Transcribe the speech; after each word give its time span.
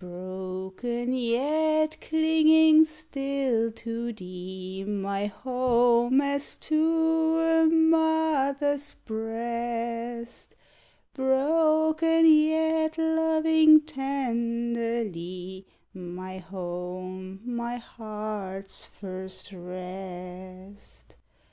Broken, 0.00 1.12
yet 1.12 2.00
clinging 2.00 2.84
still 2.86 3.70
to 3.70 4.12
thee, 4.12 4.82
My 4.84 5.26
home, 5.26 6.20
as 6.20 6.56
to 6.56 7.38
a 7.38 7.66
mother's 7.66 8.94
breast; 8.94 10.56
Broken, 11.14 12.26
yet 12.26 12.98
loving 12.98 13.80
tenderly 13.82 15.68
My 15.94 16.38
home, 16.38 17.40
my 17.44 17.76
heart's 17.76 18.86
first 18.86 19.52
rest. 19.52 21.16